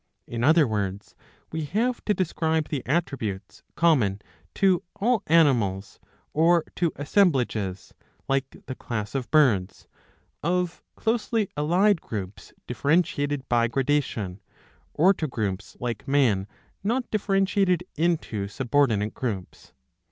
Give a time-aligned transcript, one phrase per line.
[0.25, 1.13] In other words,
[1.51, 4.19] we have to describe the attributes common
[4.55, 5.99] to all animals,
[6.33, 7.93] or to assemblages,
[8.27, 9.87] like the class of Birds,
[10.41, 14.41] of closely allied groups differentiated by gradation,
[14.95, 16.47] or to groups like Man
[16.83, 19.71] not differentiated into subordinate groups.